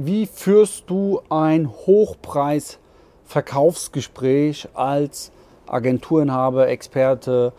wie 0.00 0.26
führst 0.26 0.84
du 0.86 1.20
ein 1.28 1.68
Hochpreis-Verkaufsgespräch 1.68 4.68
als 4.72 5.32
Agenturinhaber, 5.66 6.68
Experte 6.68 7.52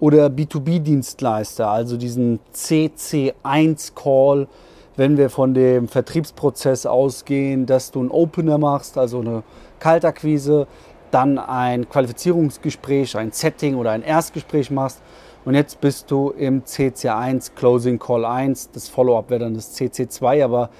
oder 0.00 0.26
B2B-Dienstleister, 0.26 1.68
also 1.68 1.96
diesen 1.96 2.40
CC1-Call, 2.52 4.48
wenn 4.96 5.16
wir 5.16 5.30
von 5.30 5.54
dem 5.54 5.86
Vertriebsprozess 5.86 6.86
ausgehen, 6.86 7.66
dass 7.66 7.92
du 7.92 8.00
einen 8.00 8.10
Opener 8.10 8.58
machst, 8.58 8.98
also 8.98 9.20
eine 9.20 9.44
Kaltakquise, 9.78 10.66
dann 11.12 11.38
ein 11.38 11.88
Qualifizierungsgespräch, 11.88 13.16
ein 13.16 13.30
Setting 13.30 13.76
oder 13.76 13.92
ein 13.92 14.02
Erstgespräch 14.02 14.72
machst. 14.72 15.00
Und 15.44 15.54
jetzt 15.54 15.80
bist 15.80 16.10
du 16.10 16.30
im 16.30 16.64
CC1 16.64 17.52
Closing 17.54 18.00
Call 18.00 18.24
1, 18.24 18.72
das 18.72 18.88
Follow-up 18.88 19.30
wäre 19.30 19.44
dann 19.44 19.54
das 19.54 19.78
CC2, 19.78 20.42
aber 20.42 20.70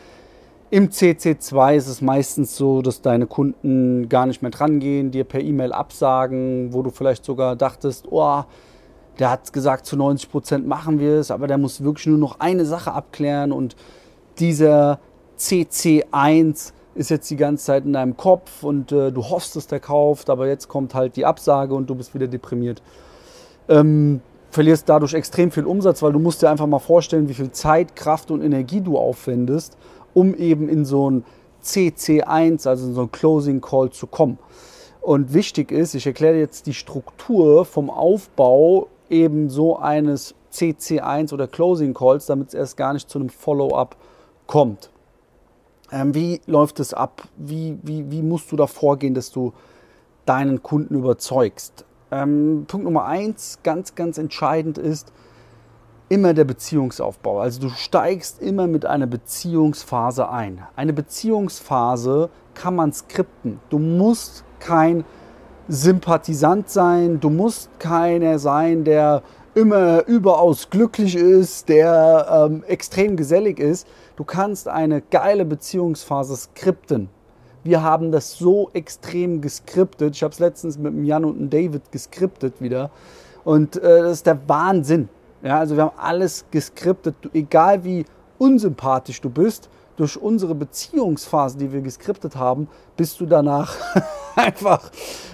im 0.71 0.89
CC2 0.89 1.77
ist 1.77 1.87
es 1.87 2.01
meistens 2.01 2.57
so, 2.57 2.83
dass 2.83 3.01
deine 3.01 3.27
Kunden 3.27 4.09
gar 4.09 4.27
nicht 4.27 4.43
mehr 4.43 4.51
dran 4.51 4.81
gehen, 4.81 5.11
dir 5.11 5.25
per 5.25 5.41
E-Mail 5.41 5.73
absagen, 5.73 6.73
wo 6.73 6.83
du 6.83 6.91
vielleicht 6.91 7.25
sogar 7.25 7.55
dachtest, 7.55 8.07
oh, 8.11 8.43
der 9.19 9.31
hat 9.31 9.53
gesagt, 9.53 9.87
zu 9.87 9.97
90 9.97 10.31
Prozent 10.31 10.67
machen 10.67 10.99
wir 10.99 11.15
es, 11.15 11.31
aber 11.31 11.47
der 11.47 11.59
muss 11.59 11.83
wirklich 11.83 12.07
nur 12.07 12.19
noch 12.19 12.41
eine 12.41 12.65
Sache 12.65 12.93
abklären 12.93 13.53
und 13.53 13.77
dieser 14.39 14.99
CC1 15.39 16.73
ist 16.95 17.11
jetzt 17.11 17.31
die 17.31 17.37
ganze 17.37 17.67
Zeit 17.67 17.85
in 17.85 17.93
deinem 17.93 18.17
Kopf 18.17 18.63
und 18.63 18.91
äh, 18.91 19.13
du 19.13 19.23
hoffst, 19.23 19.55
dass 19.55 19.67
der 19.67 19.81
kauft, 19.81 20.31
aber 20.31 20.49
jetzt 20.49 20.69
kommt 20.69 20.95
halt 20.95 21.17
die 21.17 21.27
Absage 21.27 21.75
und 21.75 21.89
du 21.89 21.95
bist 21.95 22.15
wieder 22.15 22.27
deprimiert. 22.27 22.83
Ähm, 23.69 24.21
verlierst 24.51 24.89
dadurch 24.89 25.13
extrem 25.13 25.51
viel 25.51 25.65
Umsatz, 25.65 26.03
weil 26.03 26.13
du 26.13 26.19
musst 26.19 26.43
dir 26.43 26.51
einfach 26.51 26.67
mal 26.67 26.79
vorstellen, 26.79 27.29
wie 27.29 27.35
viel 27.35 27.51
Zeit, 27.51 27.95
Kraft 27.95 28.31
und 28.31 28.43
Energie 28.43 28.81
du 28.81 28.97
aufwendest, 28.97 29.77
um 30.17 30.35
eben 30.35 30.71
in 30.71 30.87
so 30.87 31.11
ein 31.11 31.25
CC1, 31.63 32.67
also 32.67 32.87
in 32.87 32.95
so 32.95 33.03
ein 33.03 33.13
Closing 33.13 33.61
Call 33.61 33.91
zu 33.91 34.07
kommen. 34.07 34.39
Und 35.03 35.35
wichtig 35.35 35.71
ist, 35.71 35.95
ich 35.95 36.07
erkläre 36.07 36.39
jetzt 36.39 36.67
die 36.67 36.73
Struktur 36.73 37.67
vom 37.67 37.91
Aufbau 37.91 38.89
eben 39.11 39.51
so 39.51 39.79
eines 39.79 40.35
CC1 40.53 41.35
oder 41.35 41.47
Closing 41.47 41.93
Calls, 41.93 42.25
damit 42.27 42.49
es 42.49 42.55
erst 42.55 42.79
gar 42.79 42.95
nicht 42.95 43.11
zu 43.11 43.19
einem 43.19 43.29
Follow-up 43.29 43.95
kommt. 44.47 44.91
Ähm, 45.93 46.15
wie 46.15 46.41
läuft 46.47 46.81
es 46.81 46.95
ab? 46.95 47.29
Wie, 47.37 47.79
wie, 47.83 48.11
wie 48.11 48.23
musst 48.23 48.51
du 48.51 48.57
da 48.57 48.67
vorgehen, 48.67 49.13
dass 49.13 49.31
du 49.31 49.53
deinen 50.25 50.63
Kunden 50.63 50.95
überzeugst? 50.95 51.85
Ähm, 52.11 52.65
Punkt 52.67 52.85
Nummer 52.85 53.05
eins, 53.05 53.59
ganz, 53.63 53.95
ganz 53.95 54.17
entscheidend 54.17 54.79
ist 54.79 55.13
immer 56.09 56.35
der 56.35 56.45
Beziehungsaufbau. 56.45 57.41
Also 57.41 57.61
du 57.61 57.69
steigst 57.71 58.41
immer 58.41 58.67
mit 58.67 58.87
einer 58.87 59.07
Beziehungsphase 59.07 60.29
ein. 60.29 60.63
Eine 60.77 60.93
Beziehungsphase 60.93 62.31
kann 62.55 62.77
man 62.77 62.93
skripten. 62.93 63.61
Du 63.71 63.79
musst 63.79 64.45
kein 64.61 65.05
Sympathisant 65.69 66.71
sein, 66.71 67.19
du 67.19 67.29
musst 67.29 67.71
keiner 67.81 68.39
sein, 68.39 68.85
der 68.85 69.23
immer 69.55 70.07
überaus 70.07 70.71
glücklich 70.71 71.17
ist, 71.17 71.69
der 71.69 72.49
ähm, 72.51 72.63
extrem 72.69 73.17
gesellig 73.17 73.59
ist. 73.59 73.87
Du 74.15 74.23
kannst 74.23 74.69
eine 74.69 75.01
geile 75.01 75.45
Beziehungsphase 75.45 76.37
skripten 76.37 77.09
wir 77.67 77.83
haben 77.83 78.13
das 78.13 78.39
so 78.39 78.71
extrem 78.73 79.41
geskriptet. 79.41 80.15
Ich 80.15 80.23
habe 80.23 80.33
es 80.33 80.39
letztens 80.39 80.79
mit 80.79 80.93
dem 80.93 81.05
Jan 81.05 81.25
und 81.25 81.39
dem 81.39 81.51
David 81.51 81.91
geskriptet 81.91 82.61
wieder. 82.61 82.91
Und 83.45 83.77
äh, 83.77 84.03
das 84.03 84.13
ist 84.13 84.27
der 84.27 84.39
Wahnsinn. 84.49 85.09
Ja, 85.43 85.59
also 85.59 85.77
wir 85.77 85.85
haben 85.85 85.99
alles 85.99 86.45
geskriptet. 86.51 87.15
Egal 87.33 87.85
wie 87.85 88.05
unsympathisch 88.39 89.21
du 89.21 89.31
bist, 89.31 89.69
durch 89.97 90.17
unsere 90.21 90.55
Beziehungsphase, 90.55 91.59
die 91.59 91.73
wir 91.73 91.81
geskriptet 91.81 92.37
haben, 92.37 92.69
bist 92.97 93.19
du 93.21 93.27
danach 93.27 93.75
einfach, 94.37 94.91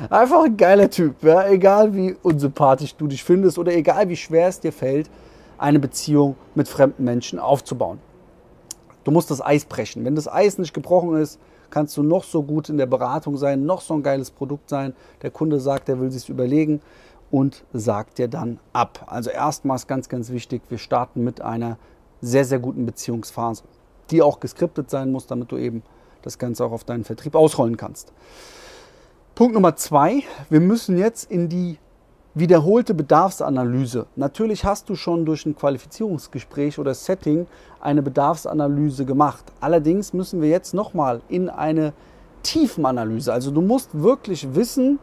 einfach 0.08 0.44
ein 0.44 0.56
geiler 0.56 0.88
Typ. 0.88 1.22
Ja? 1.22 1.48
Egal 1.48 1.94
wie 1.94 2.16
unsympathisch 2.22 2.94
du 2.94 3.06
dich 3.06 3.24
findest 3.24 3.58
oder 3.58 3.72
egal 3.74 4.08
wie 4.08 4.16
schwer 4.16 4.48
es 4.48 4.60
dir 4.60 4.72
fällt, 4.72 5.10
eine 5.58 5.78
Beziehung 5.78 6.36
mit 6.54 6.68
fremden 6.68 7.04
Menschen 7.04 7.38
aufzubauen. 7.38 7.98
Du 9.04 9.10
musst 9.10 9.30
das 9.30 9.44
Eis 9.44 9.64
brechen. 9.64 10.04
Wenn 10.04 10.14
das 10.14 10.32
Eis 10.32 10.58
nicht 10.58 10.74
gebrochen 10.74 11.16
ist, 11.16 11.40
kannst 11.70 11.96
du 11.96 12.02
noch 12.02 12.24
so 12.24 12.42
gut 12.42 12.68
in 12.68 12.76
der 12.76 12.86
Beratung 12.86 13.36
sein, 13.36 13.64
noch 13.64 13.80
so 13.80 13.94
ein 13.94 14.02
geiles 14.02 14.30
Produkt 14.30 14.68
sein. 14.68 14.94
Der 15.22 15.30
Kunde 15.30 15.58
sagt, 15.58 15.88
er 15.88 15.98
will 16.00 16.10
sich 16.10 16.28
überlegen 16.28 16.80
und 17.32 17.64
sagt 17.72 18.18
dir 18.18 18.28
dann 18.28 18.60
ab. 18.72 19.06
Also 19.08 19.30
erstmals 19.30 19.88
ganz, 19.88 20.08
ganz 20.08 20.30
wichtig, 20.30 20.62
wir 20.68 20.78
starten 20.78 21.24
mit 21.24 21.40
einer 21.40 21.78
sehr, 22.20 22.44
sehr 22.44 22.60
guten 22.60 22.86
Beziehungsphase, 22.86 23.64
die 24.10 24.22
auch 24.22 24.38
geskriptet 24.38 24.90
sein 24.90 25.10
muss, 25.10 25.26
damit 25.26 25.50
du 25.50 25.56
eben 25.56 25.82
das 26.20 26.38
Ganze 26.38 26.64
auch 26.64 26.72
auf 26.72 26.84
deinen 26.84 27.04
Vertrieb 27.04 27.34
ausrollen 27.34 27.76
kannst. 27.76 28.12
Punkt 29.34 29.54
Nummer 29.54 29.74
zwei, 29.76 30.22
wir 30.50 30.60
müssen 30.60 30.98
jetzt 30.98 31.30
in 31.30 31.48
die 31.48 31.78
wiederholte 32.34 32.92
Bedarfsanalyse. 32.92 34.06
Natürlich 34.14 34.64
hast 34.66 34.90
du 34.90 34.94
schon 34.94 35.24
durch 35.24 35.46
ein 35.46 35.56
Qualifizierungsgespräch 35.56 36.78
oder 36.78 36.92
Setting 36.94 37.46
eine 37.80 38.02
Bedarfsanalyse 38.02 39.06
gemacht. 39.06 39.44
Allerdings 39.60 40.12
müssen 40.12 40.42
wir 40.42 40.50
jetzt 40.50 40.74
nochmal 40.74 41.22
in 41.30 41.48
eine 41.48 41.94
Tiefenanalyse. 42.42 43.32
Also 43.32 43.50
du 43.50 43.62
musst 43.62 43.90
wirklich 43.94 44.54
wissen, 44.54 44.98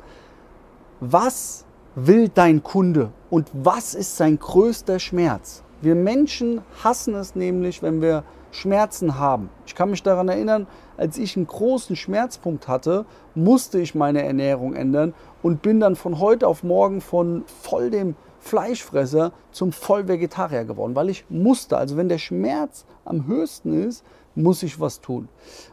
was 0.99 1.65
will 1.95 2.29
dein 2.29 2.63
Kunde 2.63 3.11
und 3.29 3.49
was 3.53 3.93
ist 3.93 4.17
sein 4.17 4.39
größter 4.39 4.99
Schmerz. 4.99 5.63
Wir 5.81 5.95
Menschen 5.95 6.61
hassen 6.83 7.15
es 7.15 7.35
nämlich, 7.35 7.81
wenn 7.81 8.01
wir 8.01 8.23
Schmerzen 8.51 9.17
haben. 9.19 9.49
Ich 9.65 9.75
kann 9.75 9.91
mich 9.91 10.03
daran 10.03 10.27
erinnern, 10.27 10.67
als 10.97 11.17
ich 11.17 11.37
einen 11.37 11.47
großen 11.47 11.95
Schmerzpunkt 11.95 12.67
hatte, 12.67 13.05
musste 13.35 13.79
ich 13.79 13.95
meine 13.95 14.23
Ernährung 14.23 14.73
ändern 14.73 15.13
und 15.41 15.61
bin 15.61 15.79
dann 15.79 15.95
von 15.95 16.19
heute 16.19 16.47
auf 16.47 16.63
morgen 16.63 17.01
von 17.01 17.43
voll 17.61 17.89
dem 17.91 18.15
Fleischfresser 18.39 19.31
zum 19.51 19.71
Vollvegetarier 19.71 20.65
geworden, 20.65 20.95
weil 20.95 21.09
ich 21.09 21.25
musste. 21.29 21.77
Also 21.77 21.97
wenn 21.97 22.09
der 22.09 22.17
Schmerz 22.17 22.85
am 23.05 23.27
höchsten 23.27 23.73
ist, 23.87 24.03
muss 24.35 24.63
ich 24.63 24.79
was 24.79 25.01
tun. 25.01 25.27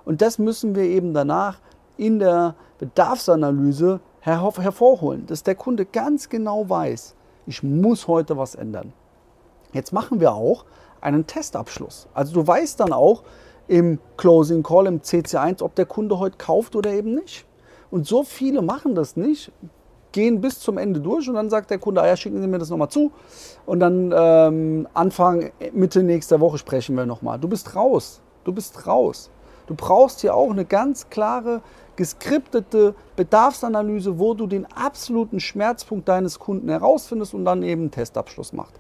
Und 0.04 0.22
das 0.22 0.38
müssen 0.38 0.75
wir 0.75 0.84
eben 0.84 1.15
danach 1.15 1.60
in 1.97 2.19
der 2.19 2.56
Bedarfsanalyse 2.78 4.00
hervorholen, 4.27 5.27
dass 5.27 5.43
der 5.43 5.55
Kunde 5.55 5.87
ganz 5.87 6.29
genau 6.29 6.69
weiß, 6.69 7.15
ich 7.47 7.63
muss 7.63 8.09
heute 8.09 8.37
was 8.37 8.55
ändern. 8.55 8.93
Jetzt 9.73 9.93
machen 9.93 10.21
wir 10.21 10.33
auch 10.33 10.65
einen 11.01 11.27
Testabschluss. 11.27 12.09
Also 12.13 12.35
du 12.35 12.47
weißt 12.47 12.81
dann 12.81 12.93
auch 12.93 13.23
im 13.69 13.99
Closing 14.17 14.63
Call, 14.63 14.87
im 14.87 15.01
CC1, 15.01 15.63
ob 15.63 15.75
der 15.75 15.87
Kunde 15.87 16.19
heute 16.19 16.39
kauft 16.39 16.77
oder 16.77 16.93
eben 16.93 17.15
nicht. 17.15 17.47
Und 17.91 18.07
so 18.07 18.25
viele 18.25 18.63
machen 18.63 18.95
das 18.95 19.17
nicht, 19.17 19.53
gehen 20.13 20.41
bis 20.41 20.61
zum 20.61 20.79
Ende 20.79 21.01
durch 21.01 21.29
und 21.29 21.35
dann 21.35 21.51
sagt 21.51 21.71
der 21.71 21.79
Kunde, 21.79 22.01
ah 22.01 22.07
ja, 22.07 22.17
schicken 22.17 22.41
Sie 22.41 22.49
mir 22.49 22.59
das 22.59 22.71
nochmal 22.71 22.89
zu. 22.89 23.13
Und 23.65 23.81
dann 23.81 24.13
ähm, 24.17 24.89
Anfang, 24.95 25.51
Mitte 25.73 26.03
nächster 26.03 26.41
Woche 26.41 26.59
sprechen 26.59 26.97
wir 26.97 27.07
nochmal. 27.07 27.39
Du 27.39 27.49
bist 27.49 27.77
raus. 27.77 28.21
Du 28.45 28.53
bist 28.53 28.87
raus. 28.87 29.31
Du 29.66 29.75
brauchst 29.75 30.21
hier 30.21 30.34
auch 30.34 30.50
eine 30.50 30.65
ganz 30.65 31.10
klare, 31.10 31.62
geskriptete 31.97 32.94
Bedarfsanalyse, 33.16 34.19
wo 34.19 34.34
du 34.34 34.47
den 34.47 34.66
absoluten 34.66 35.41
Schmerzpunkt 35.41 36.09
deines 36.09 36.38
Kunden 36.38 36.69
herausfindest 36.69 37.34
und 37.34 37.44
dann 37.44 37.62
eben 37.62 37.82
einen 37.82 37.91
Testabschluss 37.91 38.53
machst. 38.53 38.75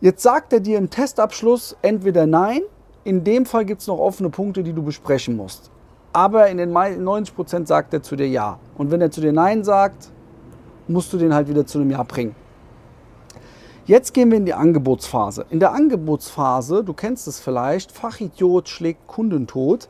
Jetzt 0.00 0.22
sagt 0.22 0.52
er 0.52 0.60
dir 0.60 0.78
im 0.78 0.90
Testabschluss 0.90 1.76
entweder 1.80 2.26
nein, 2.26 2.62
in 3.04 3.24
dem 3.24 3.46
Fall 3.46 3.64
gibt 3.64 3.80
es 3.80 3.86
noch 3.86 3.98
offene 3.98 4.30
Punkte, 4.30 4.62
die 4.62 4.72
du 4.72 4.82
besprechen 4.82 5.36
musst. 5.36 5.70
Aber 6.12 6.48
in 6.48 6.58
den 6.58 6.72
90 6.72 7.34
Prozent 7.34 7.68
sagt 7.68 7.94
er 7.94 8.02
zu 8.02 8.16
dir 8.16 8.28
Ja. 8.28 8.58
Und 8.76 8.90
wenn 8.90 9.00
er 9.00 9.10
zu 9.10 9.20
dir 9.20 9.32
Nein 9.32 9.64
sagt, 9.64 10.10
musst 10.88 11.12
du 11.12 11.18
den 11.18 11.32
halt 11.32 11.48
wieder 11.48 11.64
zu 11.64 11.78
einem 11.78 11.90
Ja 11.90 12.02
bringen. 12.02 12.34
Jetzt 13.84 14.14
gehen 14.14 14.30
wir 14.30 14.38
in 14.38 14.46
die 14.46 14.54
Angebotsphase. 14.54 15.46
In 15.50 15.60
der 15.60 15.72
Angebotsphase, 15.72 16.84
du 16.84 16.92
kennst 16.92 17.26
es 17.26 17.40
vielleicht, 17.40 17.90
Fachidiot 17.90 18.68
schlägt 18.68 19.06
Kundentod, 19.06 19.88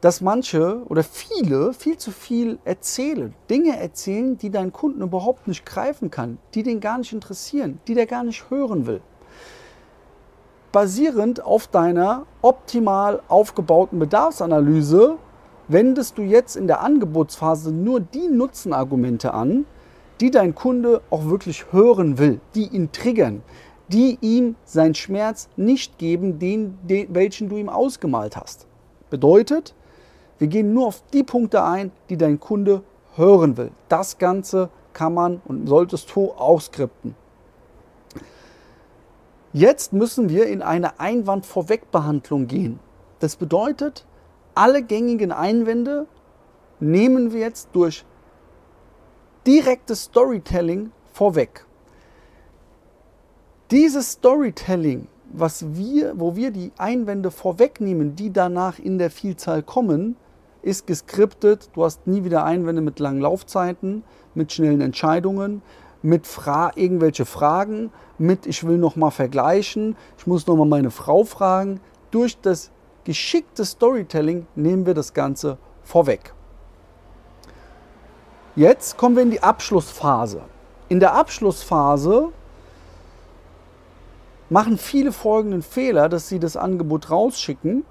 dass 0.00 0.20
manche 0.20 0.82
oder 0.86 1.02
viele 1.02 1.72
viel 1.72 1.98
zu 1.98 2.10
viel 2.10 2.58
erzählen. 2.64 3.34
Dinge 3.50 3.78
erzählen, 3.78 4.38
die 4.38 4.50
dein 4.50 4.72
Kunden 4.72 5.02
überhaupt 5.02 5.48
nicht 5.48 5.66
greifen 5.66 6.10
kann, 6.10 6.38
die 6.54 6.62
den 6.62 6.80
gar 6.80 6.98
nicht 6.98 7.12
interessieren, 7.12 7.78
die 7.88 7.94
der 7.94 8.06
gar 8.06 8.24
nicht 8.24 8.48
hören 8.50 8.86
will 8.86 9.00
basierend 10.74 11.40
auf 11.44 11.68
deiner 11.68 12.26
optimal 12.42 13.22
aufgebauten 13.28 14.00
Bedarfsanalyse 14.00 15.18
wendest 15.68 16.18
du 16.18 16.22
jetzt 16.22 16.56
in 16.56 16.66
der 16.66 16.80
Angebotsphase 16.80 17.70
nur 17.70 18.00
die 18.00 18.26
Nutzenargumente 18.26 19.32
an, 19.32 19.66
die 20.24 20.30
dein 20.30 20.54
Kunde 20.54 21.02
auch 21.10 21.26
wirklich 21.26 21.70
hören 21.70 22.16
will, 22.16 22.40
die 22.54 22.68
ihn 22.68 22.90
triggern, 22.92 23.42
die 23.88 24.16
ihm 24.22 24.56
seinen 24.64 24.94
Schmerz 24.94 25.50
nicht 25.54 25.98
geben, 25.98 26.38
den, 26.38 26.78
den, 26.82 27.14
welchen 27.14 27.50
du 27.50 27.58
ihm 27.58 27.68
ausgemalt 27.68 28.34
hast. 28.34 28.66
Bedeutet, 29.10 29.74
wir 30.38 30.46
gehen 30.46 30.72
nur 30.72 30.86
auf 30.86 31.02
die 31.12 31.24
Punkte 31.24 31.62
ein, 31.62 31.92
die 32.08 32.16
dein 32.16 32.40
Kunde 32.40 32.82
hören 33.16 33.58
will. 33.58 33.70
Das 33.90 34.16
Ganze 34.16 34.70
kann 34.94 35.12
man 35.12 35.42
und 35.44 35.68
solltest 35.68 36.10
du 36.16 36.32
auch 36.32 36.62
skripten. 36.62 37.14
Jetzt 39.52 39.92
müssen 39.92 40.30
wir 40.30 40.46
in 40.46 40.62
eine 40.62 41.00
Einwandvorwegbehandlung 41.00 42.46
gehen. 42.46 42.80
Das 43.18 43.36
bedeutet, 43.36 44.06
alle 44.54 44.82
gängigen 44.82 45.32
Einwände 45.32 46.06
nehmen 46.80 47.34
wir 47.34 47.40
jetzt 47.40 47.68
durch 47.74 48.06
direktes 49.46 50.04
Storytelling 50.04 50.90
vorweg. 51.12 51.66
Dieses 53.70 54.12
Storytelling, 54.12 55.06
was 55.32 55.76
wir, 55.76 56.18
wo 56.18 56.36
wir 56.36 56.50
die 56.50 56.72
Einwände 56.78 57.30
vorwegnehmen, 57.30 58.16
die 58.16 58.32
danach 58.32 58.78
in 58.78 58.98
der 58.98 59.10
Vielzahl 59.10 59.62
kommen, 59.62 60.16
ist 60.62 60.86
geskriptet. 60.86 61.70
Du 61.74 61.84
hast 61.84 62.06
nie 62.06 62.24
wieder 62.24 62.44
Einwände 62.44 62.80
mit 62.80 62.98
langen 62.98 63.20
Laufzeiten, 63.20 64.02
mit 64.34 64.52
schnellen 64.52 64.80
Entscheidungen, 64.80 65.62
mit 66.02 66.26
Fra 66.26 66.72
irgendwelche 66.74 67.24
Fragen, 67.24 67.90
mit 68.18 68.46
ich 68.46 68.66
will 68.66 68.78
noch 68.78 68.96
mal 68.96 69.10
vergleichen, 69.10 69.96
ich 70.18 70.26
muss 70.26 70.46
noch 70.46 70.56
mal 70.56 70.66
meine 70.66 70.90
Frau 70.90 71.24
fragen. 71.24 71.80
Durch 72.10 72.38
das 72.40 72.70
geschickte 73.04 73.64
Storytelling 73.64 74.46
nehmen 74.54 74.86
wir 74.86 74.94
das 74.94 75.12
Ganze 75.12 75.58
vorweg. 75.82 76.33
Jetzt 78.56 78.96
kommen 78.96 79.16
wir 79.16 79.24
in 79.24 79.32
die 79.32 79.42
Abschlussphase. 79.42 80.42
In 80.88 81.00
der 81.00 81.14
Abschlussphase 81.14 82.28
machen 84.48 84.78
viele 84.78 85.10
folgenden 85.10 85.62
Fehler, 85.62 86.08
dass 86.08 86.28
sie 86.28 86.38
das 86.38 86.56
Angebot 86.56 87.10
rausschicken 87.10 87.84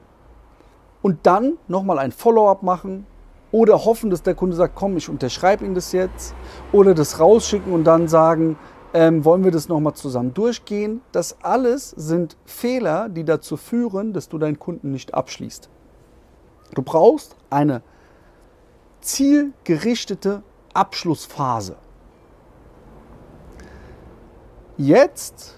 und 1.01 1.19
dann 1.23 1.57
nochmal 1.67 1.99
ein 1.99 2.13
Follow-up 2.13 2.63
machen 2.63 3.05
oder 3.51 3.83
hoffen, 3.83 4.09
dass 4.09 4.23
der 4.23 4.35
Kunde 4.35 4.55
sagt, 4.55 4.75
komm, 4.75 4.95
ich 4.95 5.09
unterschreibe 5.09 5.65
Ihnen 5.65 5.75
das 5.75 5.91
jetzt 5.91 6.33
oder 6.71 6.93
das 6.93 7.19
rausschicken 7.19 7.73
und 7.73 7.83
dann 7.83 8.07
sagen, 8.07 8.57
ähm, 8.93 9.25
wollen 9.25 9.43
wir 9.43 9.51
das 9.51 9.67
nochmal 9.67 9.95
zusammen 9.95 10.33
durchgehen. 10.33 11.01
Das 11.11 11.43
alles 11.43 11.89
sind 11.89 12.37
Fehler, 12.45 13.09
die 13.09 13.25
dazu 13.25 13.57
führen, 13.57 14.13
dass 14.13 14.29
du 14.29 14.37
deinen 14.37 14.59
Kunden 14.59 14.91
nicht 14.91 15.13
abschließt. 15.13 15.69
Du 16.73 16.81
brauchst 16.83 17.35
eine 17.49 17.81
zielgerichtete 19.01 20.41
Abschlussphase. 20.73 21.75
Jetzt 24.77 25.57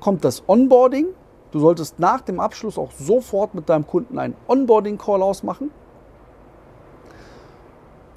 kommt 0.00 0.24
das 0.24 0.42
Onboarding. 0.48 1.06
Du 1.50 1.60
solltest 1.60 1.98
nach 1.98 2.20
dem 2.20 2.40
Abschluss 2.40 2.78
auch 2.78 2.92
sofort 2.92 3.54
mit 3.54 3.68
deinem 3.68 3.86
Kunden 3.86 4.18
einen 4.18 4.36
Onboarding-Call 4.48 5.22
ausmachen. 5.22 5.70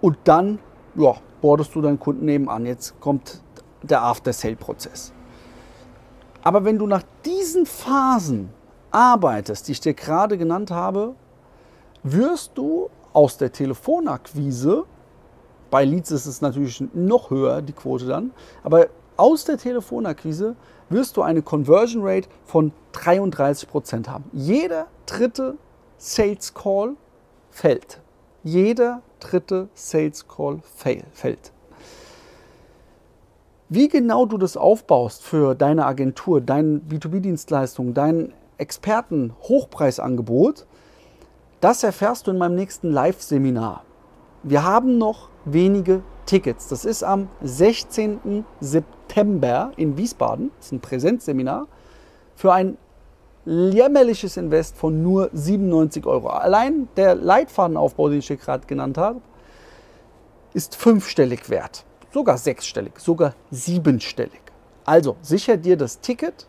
Und 0.02 0.18
dann 0.24 0.60
ja, 0.96 1.16
bordest 1.42 1.74
du 1.76 1.82
deinen 1.82 2.00
Kunden 2.00 2.26
nebenan. 2.26 2.66
Jetzt 2.66 3.00
kommt 3.00 3.42
der 3.82 4.04
After-Sale-Prozess. 4.04 5.14
Aber 6.44 6.66
wenn 6.66 6.78
du 6.78 6.88
nach 6.88 7.04
diesen 7.26 7.66
Phasen 7.66 8.50
arbeitest, 8.92 9.68
die 9.68 9.74
ich 9.74 9.82
dir 9.82 9.94
gerade 9.94 10.38
genannt 10.38 10.72
habe, 10.72 11.16
wirst 12.04 12.52
du 12.56 12.90
aus 13.14 13.38
der 13.38 13.52
Telefonakquise, 13.52 14.86
bei 15.74 15.84
Leads 15.86 16.12
ist 16.12 16.28
es 16.28 16.40
natürlich 16.40 16.84
noch 16.94 17.32
höher, 17.32 17.64
die 17.64 17.74
Quote 17.74 18.06
dann, 18.06 18.32
aber 18.62 18.90
aus 19.18 19.46
der 19.46 19.58
Telefonakquise 19.58 20.56
wirst 20.90 21.18
du 21.18 21.24
eine 21.24 21.42
Conversion 21.42 22.04
Rate 22.06 22.30
von 22.46 22.72
33% 22.94 24.08
haben. 24.08 24.26
Jeder 24.34 24.86
dritte 25.08 25.58
Sales 25.98 26.54
Call 26.54 26.96
fällt. 27.50 28.02
Jeder 28.44 29.02
dritte 29.20 29.68
Sales 29.74 30.28
Call 30.28 30.60
fällt. 30.76 31.52
Wie 33.68 33.88
genau 33.88 34.28
du 34.28 34.38
das 34.38 34.56
aufbaust 34.56 35.24
für 35.24 35.56
deine 35.56 35.88
Agentur, 35.88 36.40
deine 36.40 36.82
B2B-Dienstleistung, 36.88 37.96
dein 37.96 38.32
Experten-Hochpreisangebot, 38.60 40.68
das 41.62 41.82
erfährst 41.82 42.28
du 42.28 42.32
in 42.32 42.38
meinem 42.38 42.54
nächsten 42.54 42.92
Live-Seminar. 42.92 43.86
Wir 44.44 44.64
haben 44.64 44.98
noch 44.98 45.30
wenige 45.46 46.04
Tickets. 46.26 46.68
Das 46.68 46.84
ist 46.84 47.02
am 47.02 47.30
16. 47.42 48.44
September 48.60 49.72
in 49.78 49.98
Wiesbaden. 49.98 50.52
Das 50.58 50.66
ist 50.66 50.74
ein 50.74 50.82
Präsenzseminar 50.82 51.68
für 52.36 52.52
ein 52.52 52.78
jämmerliches 53.46 54.36
Invest 54.36 54.76
von 54.76 55.02
nur 55.02 55.30
97 55.32 56.06
Euro. 56.06 56.28
Allein 56.28 56.90
der 56.98 57.16
Leitfadenaufbau, 57.16 58.10
den 58.10 58.20
ich 58.20 58.28
hier 58.28 58.38
gerade 58.38 58.68
genannt 58.68 58.98
habe, 58.98 59.22
ist 60.54 60.76
fünfstellig 60.76 61.50
wert. 61.50 61.86
Sogar 62.12 62.38
sechsstellig, 62.38 63.00
sogar 63.00 63.36
siebenstellig. 63.50 64.42
Also 64.84 65.16
sicher 65.22 65.56
dir 65.56 65.78
das 65.78 66.02
Ticket 66.02 66.48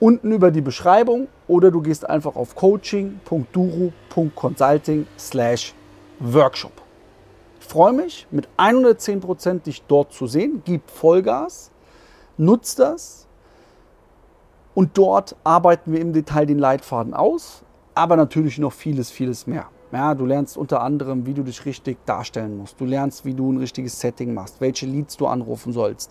unten 0.00 0.32
über 0.32 0.50
die 0.50 0.62
Beschreibung 0.62 1.28
oder 1.46 1.70
du 1.70 1.82
gehst 1.82 2.08
einfach 2.08 2.36
auf 2.36 2.54
coaching.duru.consulting 2.54 5.06
slash 5.18 5.74
workshop 6.20 6.72
freue 7.68 7.92
mich 7.92 8.26
mit 8.30 8.48
110 8.56 9.20
Prozent 9.20 9.66
dich 9.66 9.82
dort 9.82 10.12
zu 10.12 10.26
sehen. 10.26 10.62
Gib 10.64 10.90
Vollgas, 10.90 11.70
nutz 12.38 12.74
das 12.74 13.26
und 14.74 14.96
dort 14.96 15.36
arbeiten 15.44 15.92
wir 15.92 16.00
im 16.00 16.12
Detail 16.12 16.46
den 16.46 16.58
Leitfaden 16.58 17.14
aus, 17.14 17.62
aber 17.94 18.16
natürlich 18.16 18.58
noch 18.58 18.72
vieles, 18.72 19.10
vieles 19.10 19.46
mehr. 19.46 19.66
Ja, 19.92 20.14
du 20.14 20.26
lernst 20.26 20.56
unter 20.56 20.82
anderem, 20.82 21.26
wie 21.26 21.34
du 21.34 21.42
dich 21.42 21.64
richtig 21.64 21.98
darstellen 22.04 22.56
musst. 22.56 22.78
Du 22.80 22.84
lernst, 22.84 23.24
wie 23.24 23.34
du 23.34 23.52
ein 23.52 23.58
richtiges 23.58 23.98
Setting 24.00 24.34
machst, 24.34 24.60
welche 24.60 24.86
Leads 24.86 25.16
du 25.16 25.26
anrufen 25.26 25.72
sollst, 25.72 26.10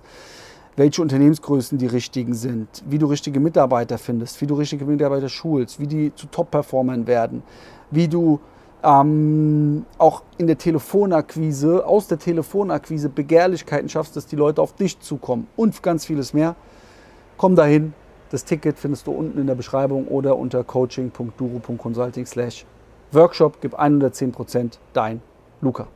welche 0.76 1.02
Unternehmensgrößen 1.02 1.78
die 1.78 1.86
richtigen 1.88 2.34
sind, 2.34 2.84
wie 2.88 2.98
du 2.98 3.08
richtige 3.08 3.40
Mitarbeiter 3.40 3.98
findest, 3.98 4.42
wie 4.42 4.48
du 4.48 4.56
richtige 4.56 4.86
Mitarbeiter 4.86 5.30
schulst, 5.30 5.80
wie 5.80 5.88
die 5.88 6.14
zu 6.14 6.28
Top-Performern 6.28 7.08
werden, 7.08 7.44
wie 7.92 8.08
du 8.08 8.40
ähm, 8.84 9.86
auch 9.98 10.24
in 10.38 10.48
der 10.48 10.58
Telefonakquise, 10.58 11.86
aus 11.86 12.08
der 12.08 12.20
Telefonakquise 12.20 13.10
Begehrlichkeiten 13.10 13.90
schaffst, 13.90 14.16
dass 14.16 14.28
die 14.28 14.36
Leute 14.36 14.62
auf 14.62 14.74
dich 14.74 15.00
zukommen 15.00 15.48
und 15.56 15.82
ganz 15.84 16.06
vieles 16.06 16.34
mehr. 16.34 16.56
Komm 17.38 17.56
dahin. 17.56 17.94
Das 18.30 18.44
Ticket 18.44 18.78
findest 18.78 19.08
du 19.08 19.12
unten 19.12 19.40
in 19.40 19.48
der 19.48 19.56
Beschreibung 19.56 20.08
oder 20.08 20.38
unter 20.38 20.64
coaching.duru.consulting 20.64 22.26
slash 22.26 22.66
Workshop. 23.12 23.62
Gib 23.62 23.80
110% 23.80 24.78
dein 24.94 25.22
Luca. 25.62 25.88